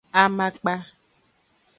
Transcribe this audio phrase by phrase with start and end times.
[0.21, 0.73] Amakpa.